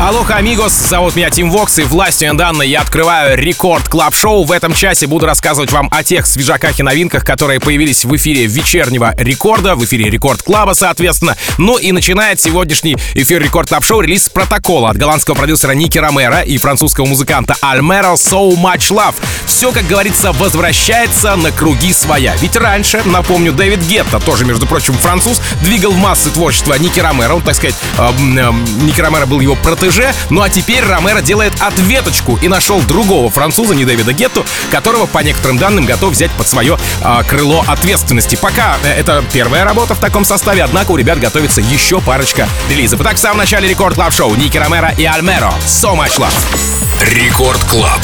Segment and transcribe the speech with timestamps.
[0.00, 4.52] Алоха, amigos, зовут меня Tim Vox, и властью данной я открываю Record Club Show В
[4.52, 9.12] этом часе буду рассказывать вам о тех свежаках и новинках, которые появились в эфире вечернего
[9.18, 11.36] рекорда, в эфире Record Club а, соответственно.
[11.58, 16.42] Ну и начинает сегодняшний эфир Record Club Show релиз протокола от голландского продюсера Ники Ромера
[16.42, 19.16] и французского музыканта Альмера So Much Love.
[19.46, 22.36] Все, как говорится, возвращается на круги своя.
[22.36, 27.34] Ведь раньше, напомню, Дэвид Гетта, тоже, между прочим, француз, двигал массы творчества Ники Ромера.
[27.34, 28.52] Он, так сказать, э, э,
[28.82, 30.00] Ники Ромера был его протеже ПСЖ.
[30.30, 35.18] Ну а теперь Ромеро делает ответочку и нашел другого француза, не Дэвида Гетту, которого, по
[35.18, 38.36] некоторым данным, готов взять под свое э, крыло ответственности.
[38.36, 43.00] Пока э, это первая работа в таком составе, однако у ребят готовится еще парочка релизов.
[43.00, 45.52] Итак, в самом начале рекорд клаб шоу Ники Ромеро и Альмеро.
[45.66, 46.34] So much love.
[47.02, 48.00] Рекорд Клаб.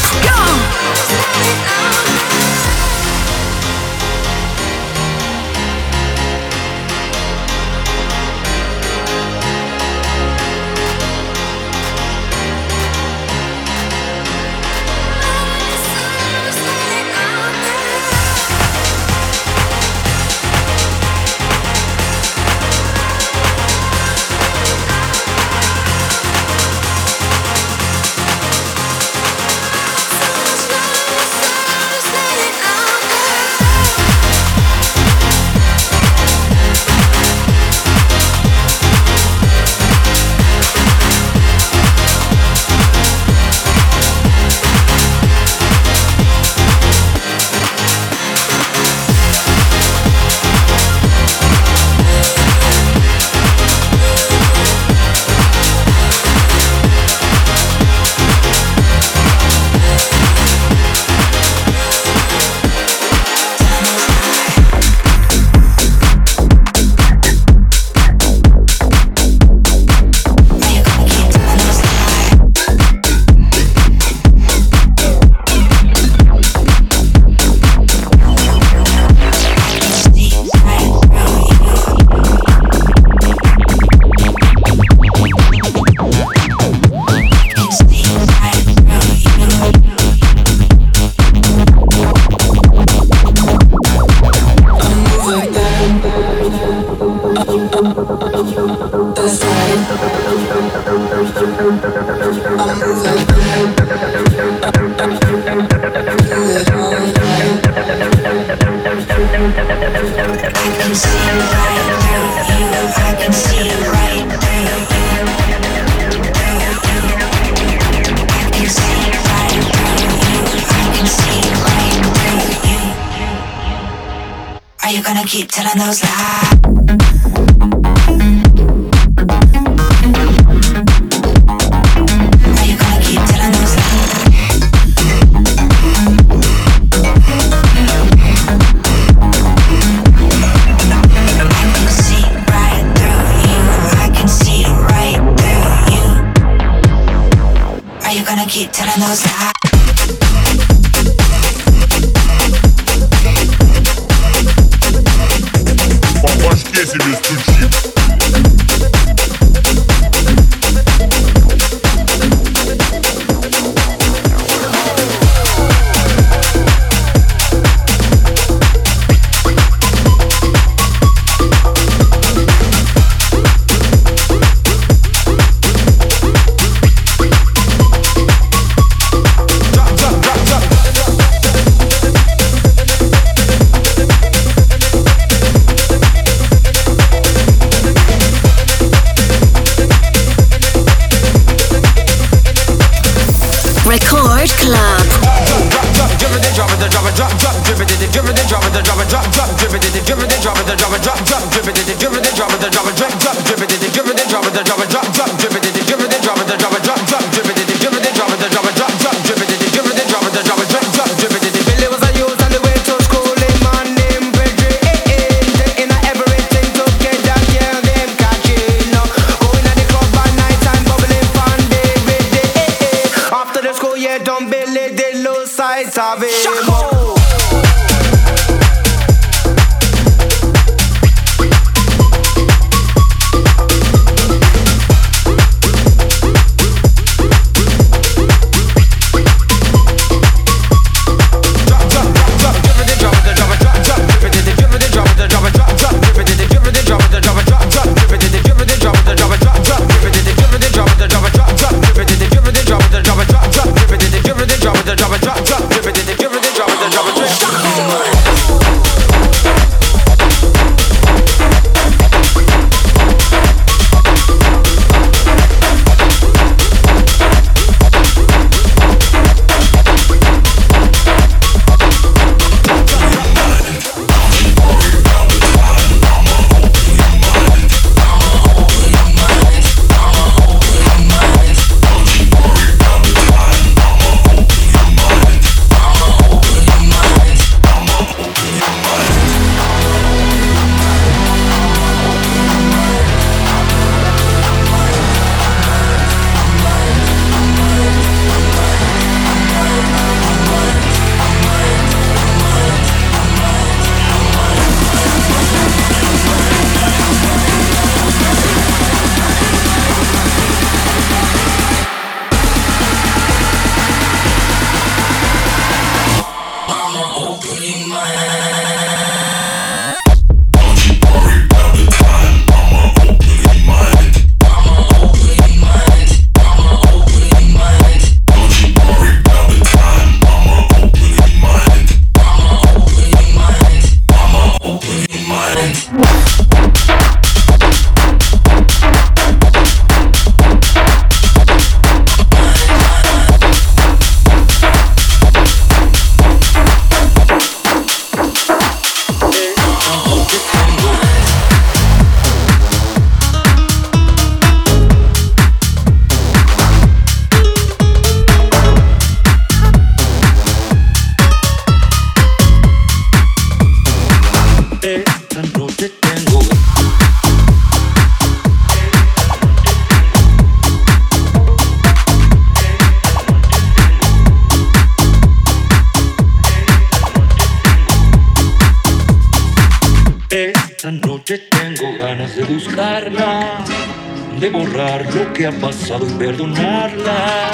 [385.35, 387.51] Que ha pasado y perdonarla.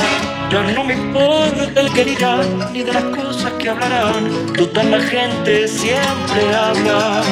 [0.51, 4.53] Ya no me importa el que dirán, ni de las cosas que hablarán.
[4.55, 7.23] Total la gente siempre habla.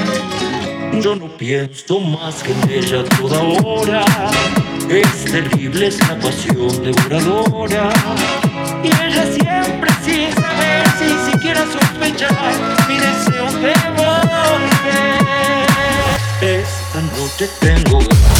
[1.02, 4.04] Yo no pienso más que en ella toda hora.
[4.88, 7.90] Es terrible esa pasión devoradora.
[8.82, 12.54] Y ella siempre sin saber, sin siquiera sospechar,
[12.88, 15.28] mi deseo de volver.
[16.40, 18.37] Esta noche tengo На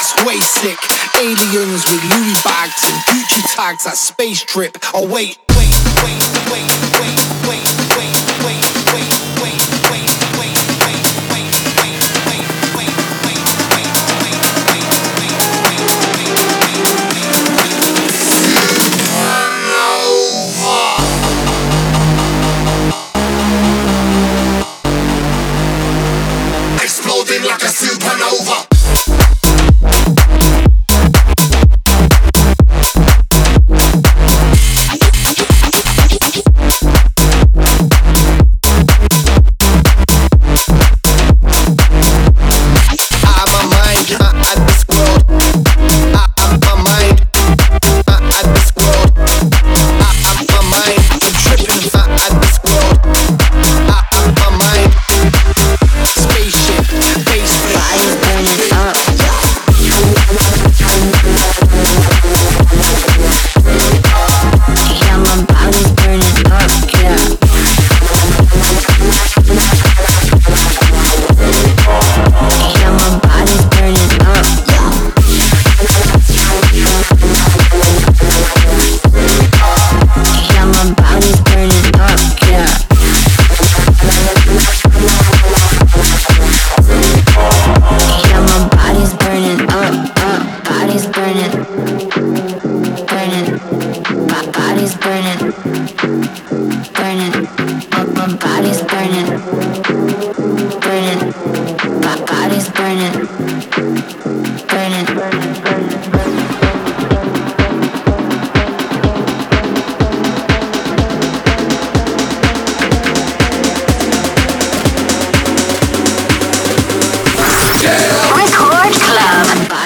[0.00, 0.78] That's way sick.
[1.20, 3.84] Aliens with Louis bags and Gucci tags.
[3.84, 4.78] That space trip.
[4.94, 5.49] Oh wait.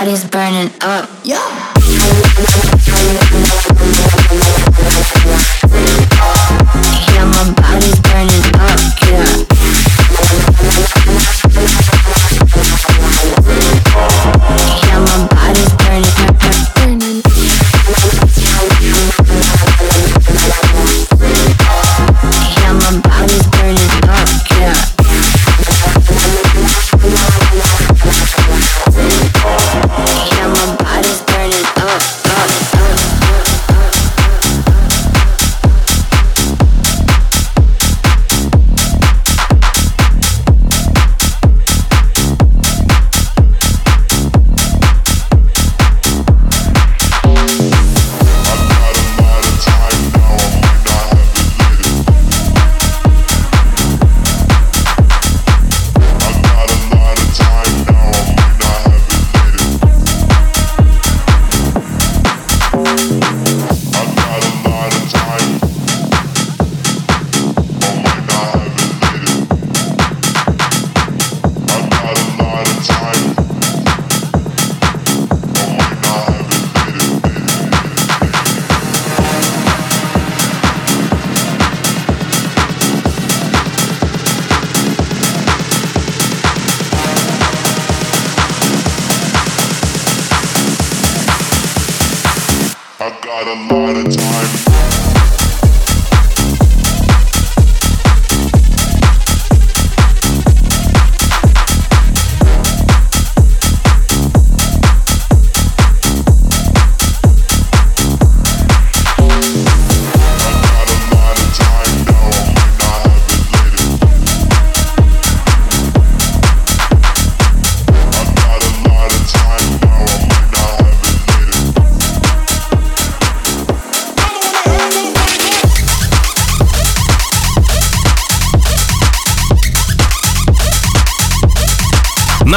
[0.05, 1.09] body's burning up.
[1.25, 1.64] Yeah.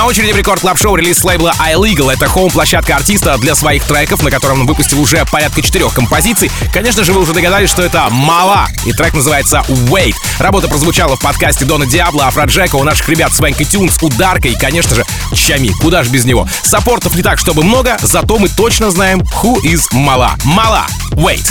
[0.08, 2.14] Очереди Record Club Show релиз лейбла Illegal.
[2.14, 6.50] Это home-площадка артиста для своих треков, на котором он выпустил уже порядка четырех композиций.
[6.72, 10.16] Конечно же, вы уже догадались, что это «Malaa», и трек называется «Wait».
[10.40, 14.96] Работа прозвучала в подкасте Дона Диабло, Афроджека, у наших ребят Swanky Tunes, Ударка и, конечно
[14.96, 15.70] же, Tchami.
[15.82, 16.48] Куда же без него?
[16.64, 20.36] Саппортов не так, чтобы много, зато мы точно знаем, who is Malaa.
[20.46, 21.46] Malaa, «Wait».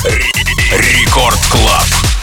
[0.73, 2.16] Record Club.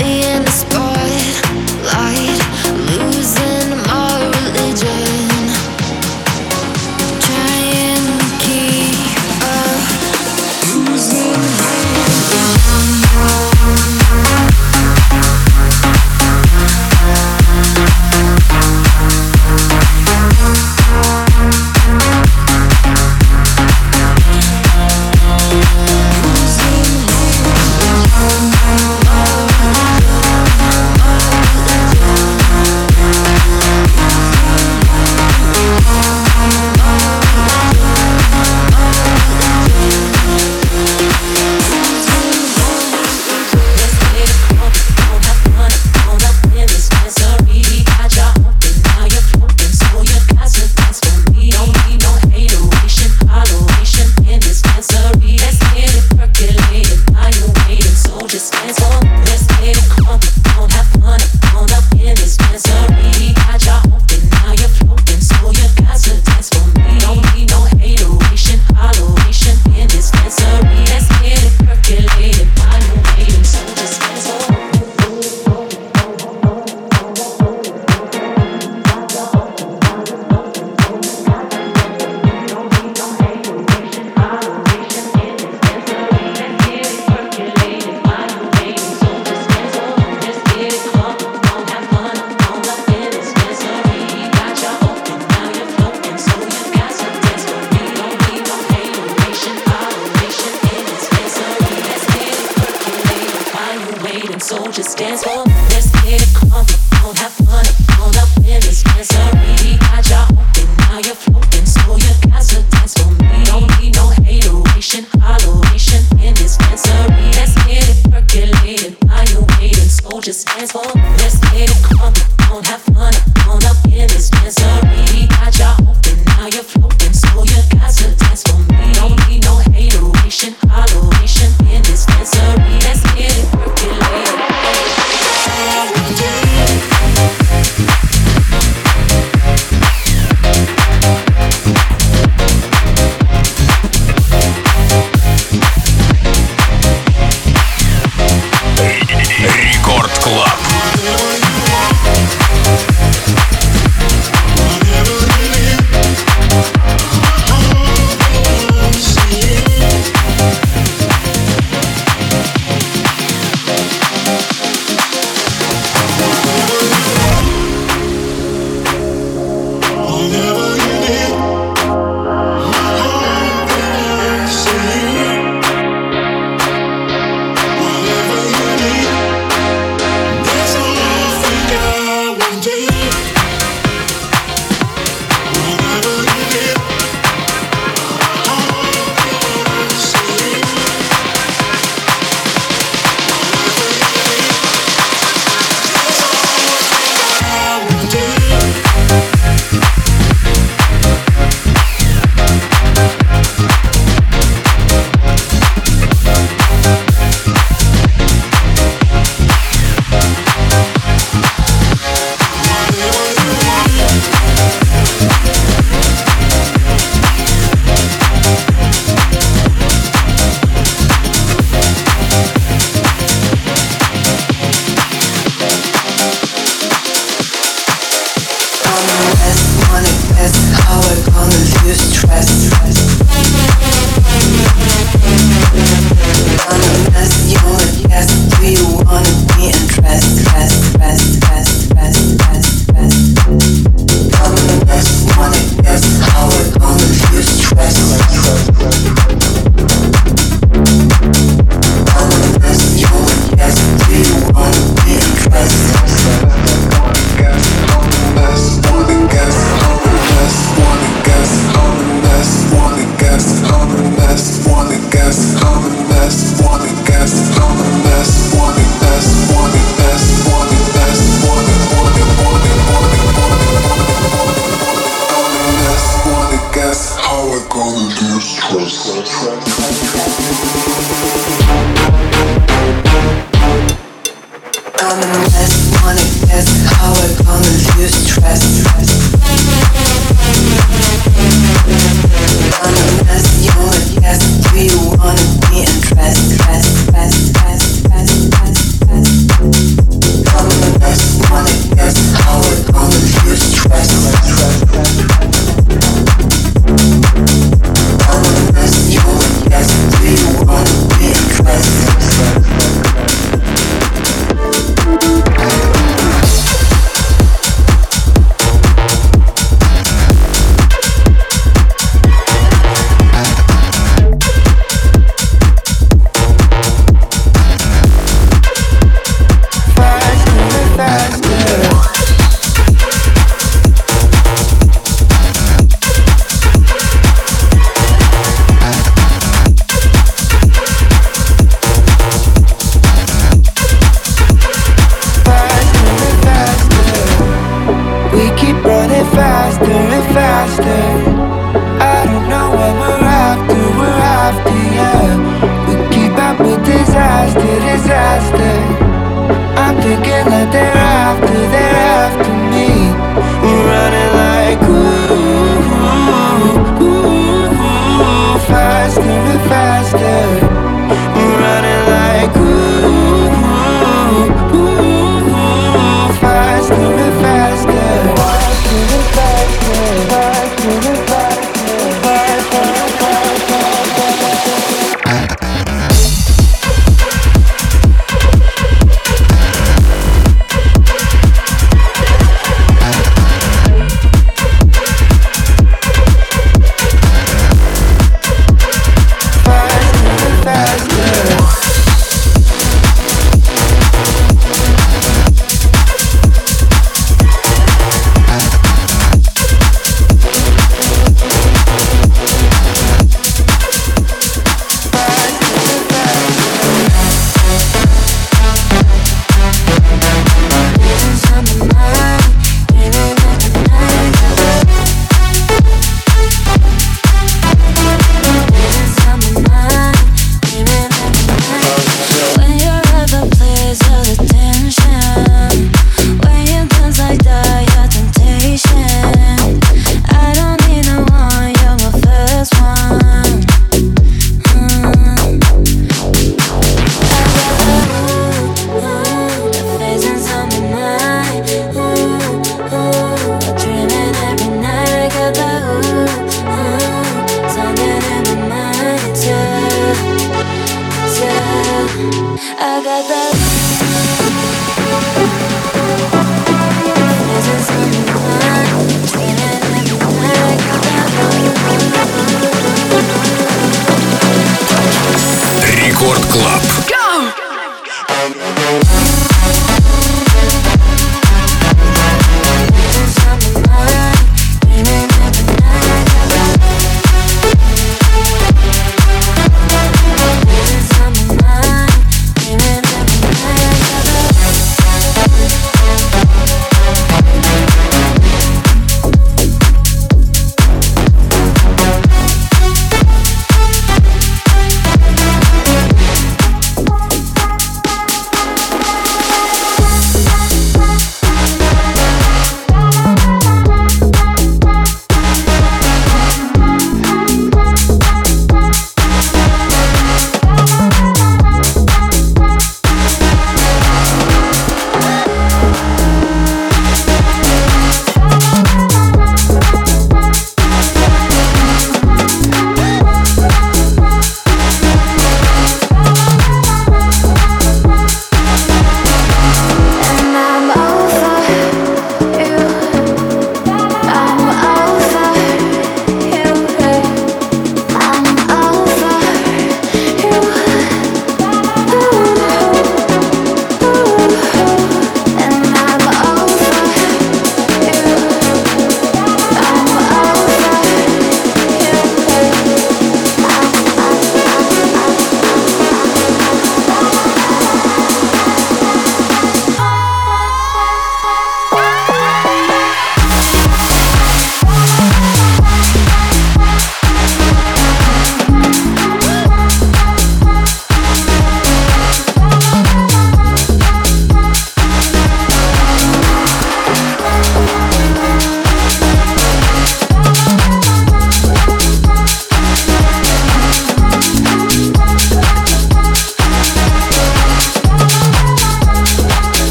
[0.00, 0.87] in the spot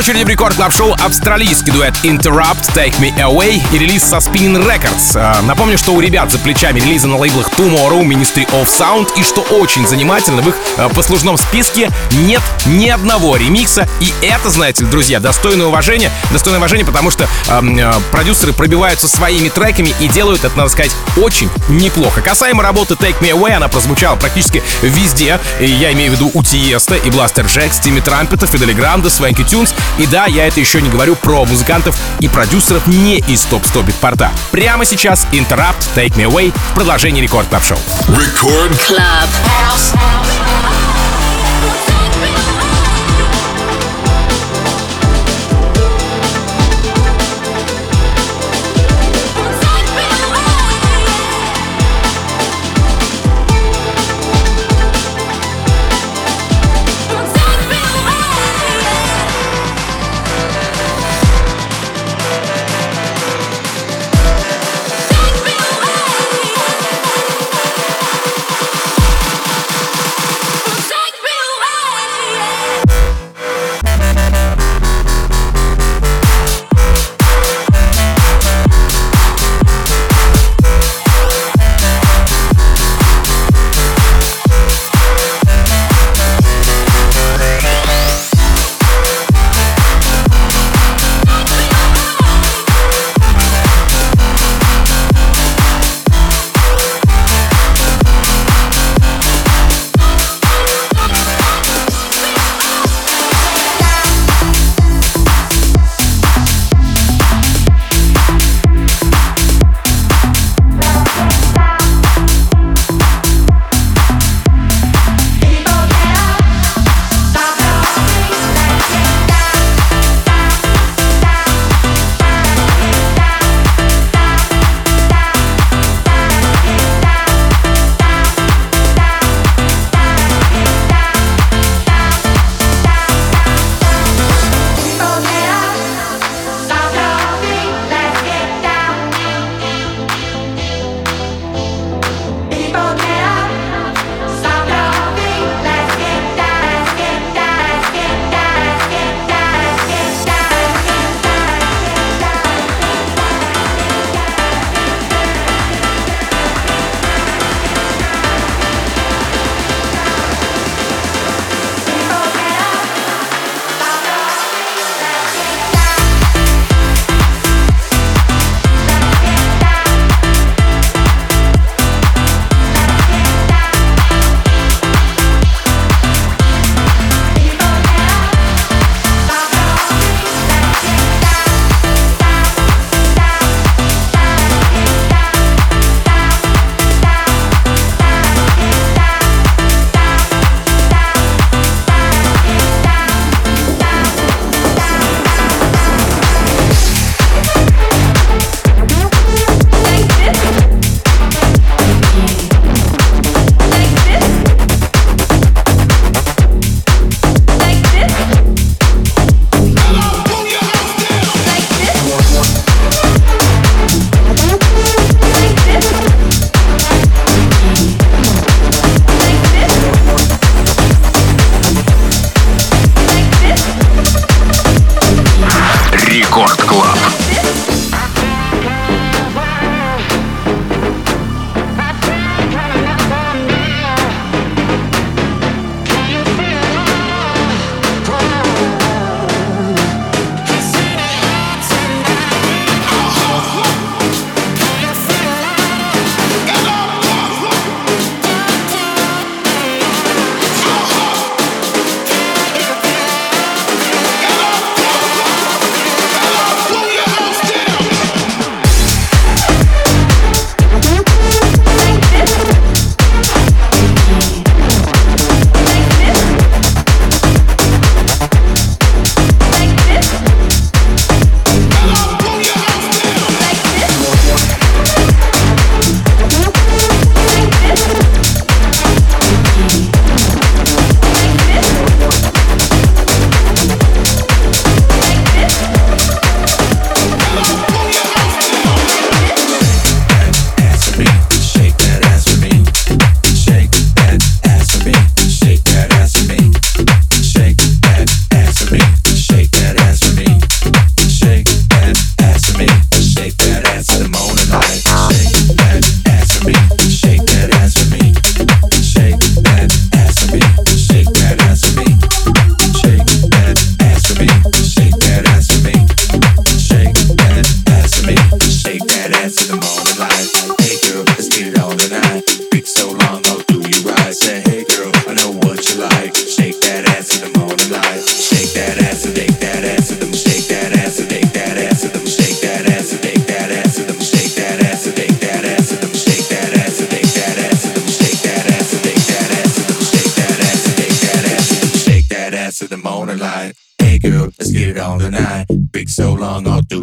[0.00, 4.66] очереди в Record Club Show австралийский дуэт Interrupt Take Me Away и релиз со Spinning
[4.66, 5.12] Records.
[5.14, 9.22] А, напомню, что у ребят за плечами релизы на лейблах Tomorrow, Ministry of Sound и,
[9.22, 13.86] что очень занимательно, в их а, послужном списке нет ни одного ремикса.
[14.00, 16.10] И это, знаете друзья, достойное уважение.
[16.32, 21.50] Достойное уважение, потому что э, продюсеры пробиваются своими треками и делают это, надо сказать, очень
[21.68, 22.22] неплохо.
[22.22, 25.38] Касаемо работы Take Me Away, она прозвучала практически везде.
[25.60, 29.44] И я имею в виду у Тиеста, и Blasterjaxx, Тимми Трампета, Федде Ле Гранда, Swanky
[29.44, 29.74] Tunes.
[29.98, 34.30] И да, я это еще не говорю про музыкантов и продюсеров не из топ-100 битпорта.
[34.50, 37.78] Прямо сейчас Interrupt Take Me Away в продолжении Record Club Show.
[38.08, 39.28] Рекорд Club.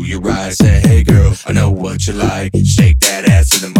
[0.02, 0.58] your eyes.
[0.58, 2.52] Say, hey girl, I know what you like.
[2.64, 3.77] Shake that ass in the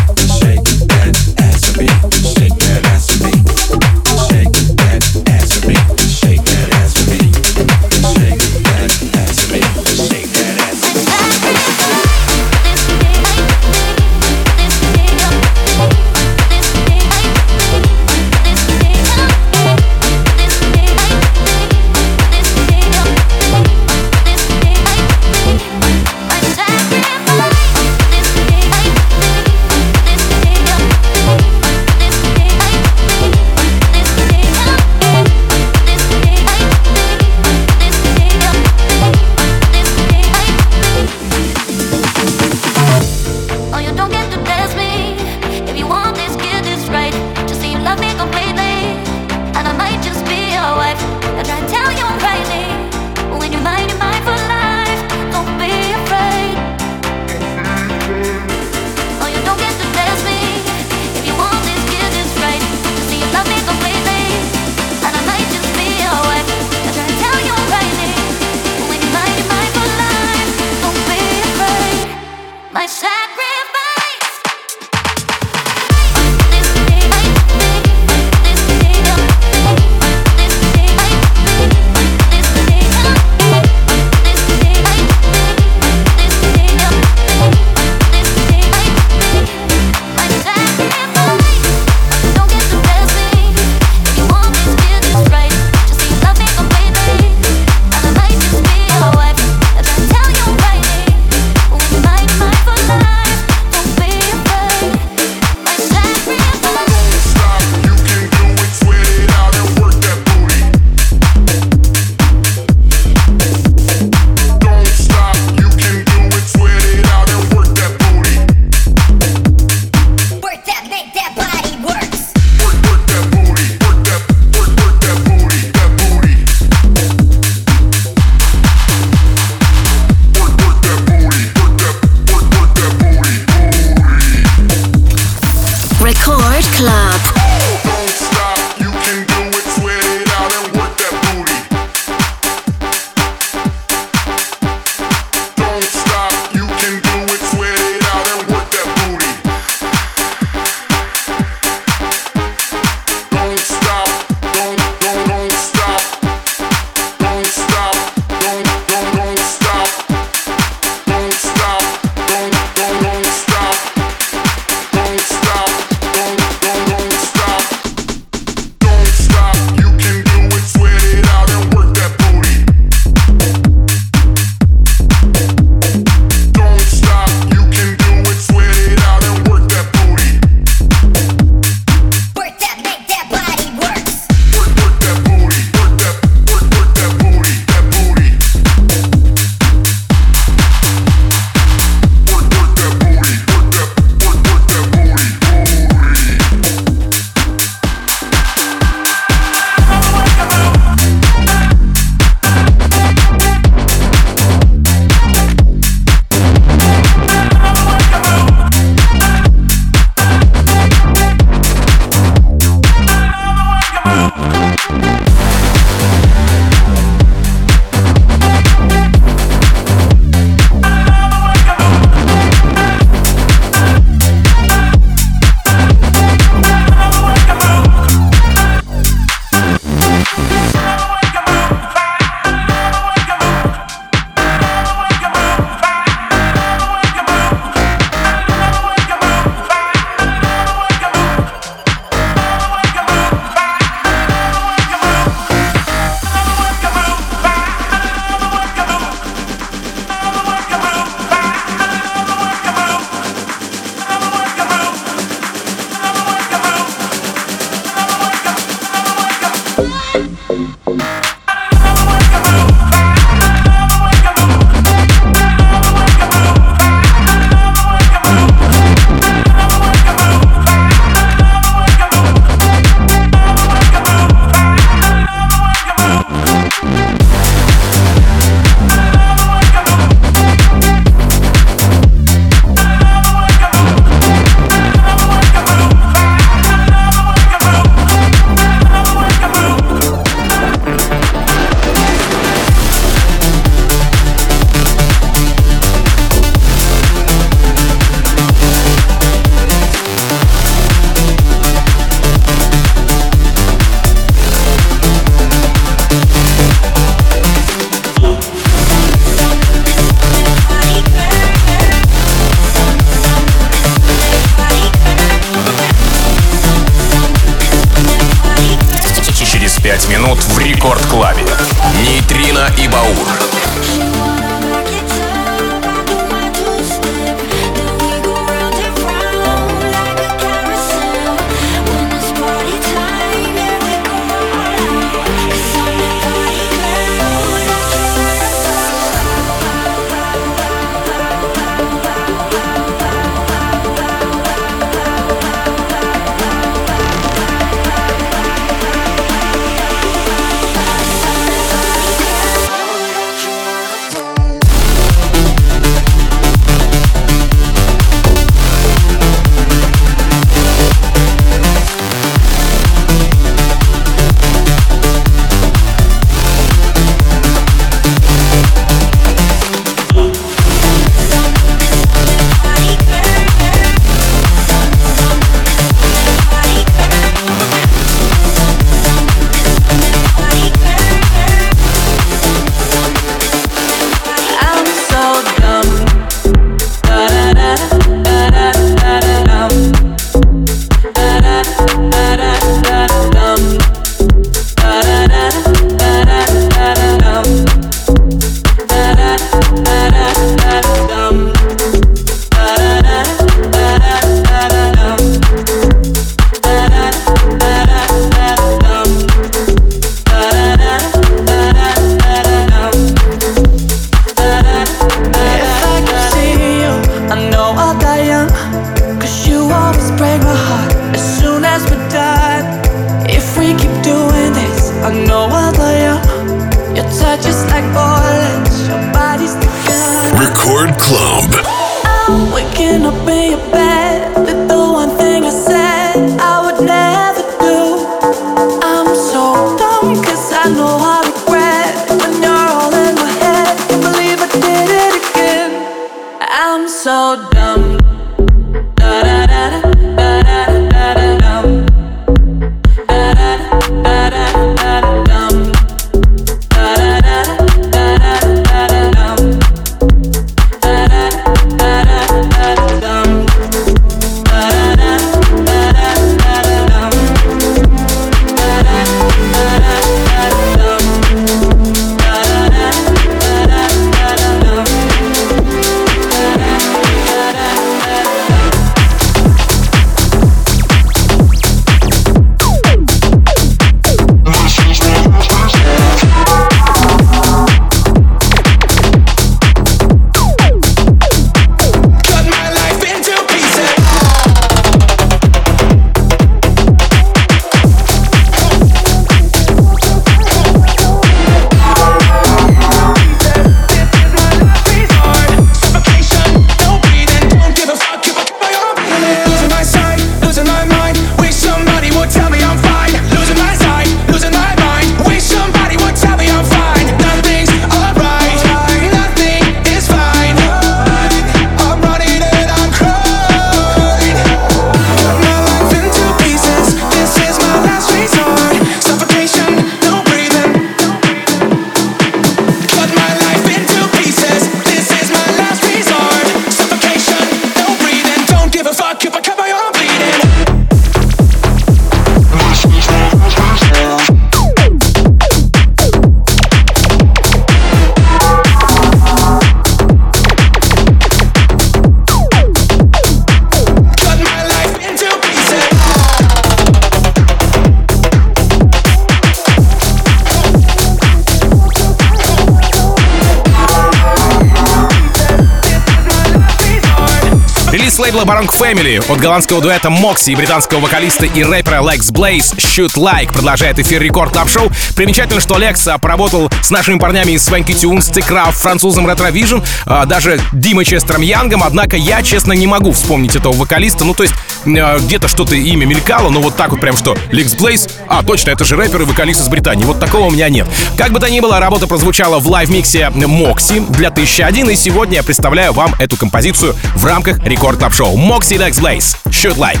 [568.32, 573.14] лейбла Barong Family от голландского дуэта Moksi и британского вокалиста и рэпера Lex Blaze Shoot
[573.16, 574.90] Like продолжает эфир Record Club Show.
[575.16, 580.60] Примечательно, что Lex поработал с нашими парнями из Swanky Tunes, Тикраф, французом RetroVision, а, даже
[580.72, 584.24] Димой Честером Янгом, однако я, честно, не могу вспомнить этого вокалиста.
[584.24, 584.54] Ну, то есть,
[584.84, 588.84] где-то что-то имя мелькало, но вот так вот прям что, Lex Blaze, а, точно, это
[588.84, 590.04] же рэпер и вокалист из Британии.
[590.04, 590.86] Вот такого у меня нет.
[591.16, 595.42] Как бы то ни было, работа прозвучала в лайв-миксе Moksi для 1001, и сегодня я
[595.42, 598.36] представляю вам эту композицию в рамках Record Club Show.
[598.36, 599.36] Moksi Lex Blaze.
[599.46, 600.00] Shoot Like.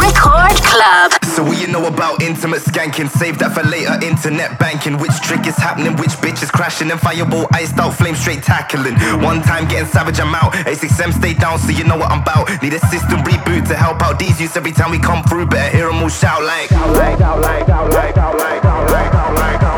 [0.00, 1.12] Record Club.
[1.34, 3.08] So what you know about intimate skanking?
[3.10, 3.94] Save that for later.
[4.02, 4.98] Internet banking.
[4.98, 5.96] Which trick is happening?
[5.96, 6.90] Which bitch is crashing?
[6.90, 8.96] And fireball iced out, flame straight tackling.
[9.22, 10.52] One time getting savage, I'm out.
[10.66, 12.50] A6M stay down, so you know what I'm about.
[12.62, 15.46] Need a system reboot to help out these youths every time we come through.
[15.46, 16.68] Better hear 'em all shout like.
[16.68, 19.60] Shout like, shout like, shout like, shout like, shout like.
[19.60, 19.77] Can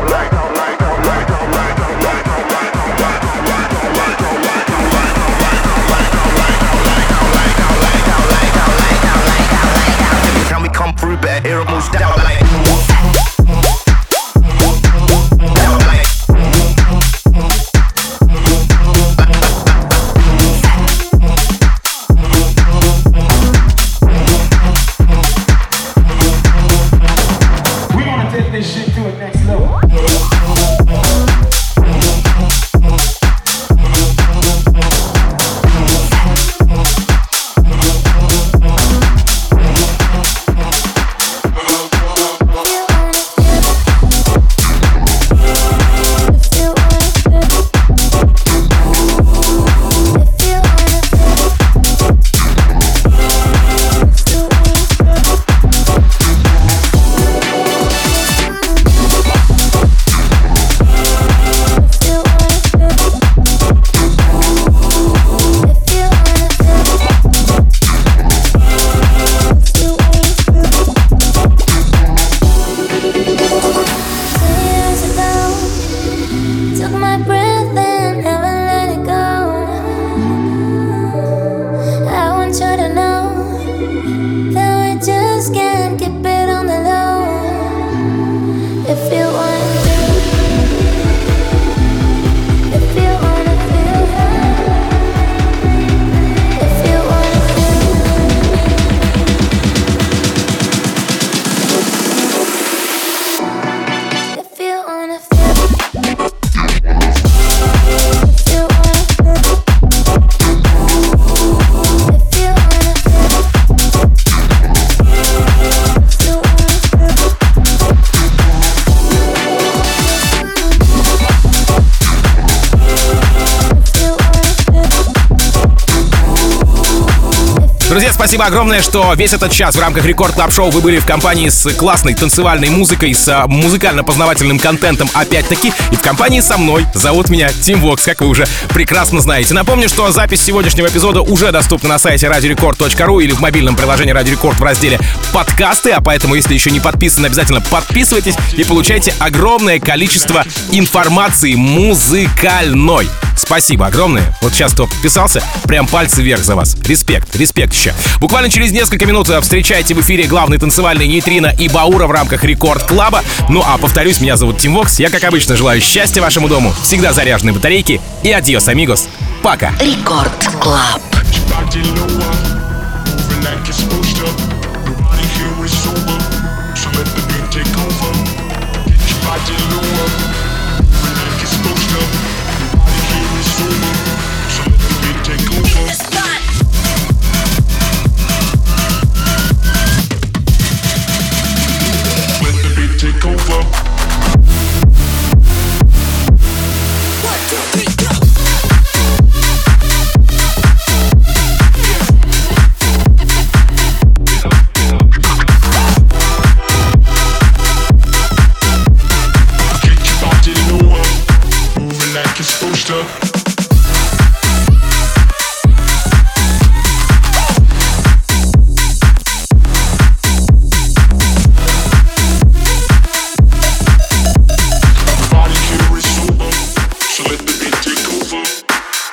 [127.91, 131.07] Друзья, спасибо огромное, что весь этот час в рамках Record Club Show вы были в
[131.07, 136.85] компании с классной танцевальной музыкой, с а, музыкально-познавательным контентом опять-таки, и в компании со мной.
[136.93, 139.55] Зовут меня Тим Вокс, как вы уже прекрасно знаете.
[139.55, 144.33] Напомню, что запись сегодняшнего эпизода уже доступна на сайте radiorecord.ru или в мобильном приложении Радио
[144.33, 144.99] Рекорд в разделе
[145.33, 153.09] «Подкасты», а поэтому, если еще не подписаны, обязательно подписывайтесь и получайте огромное количество информации музыкальной.
[153.35, 154.35] Спасибо огромное.
[154.41, 156.75] Вот сейчас кто подписался, прям пальцы вверх за вас.
[156.85, 157.95] Респект, респект еще.
[158.19, 162.43] Буквально через несколько минут э, встречайте в эфире главный танцевальный нейтрино и Баура в рамках
[162.43, 163.23] Record Club а.
[163.49, 164.99] Ну а повторюсь, меня зовут Тим Вокс.
[164.99, 169.07] Я, как обычно, желаю счастья вашему дому, всегда заряженные батарейки и adiós, amigos.
[169.41, 169.71] Пока.
[169.79, 171.01] Record Club.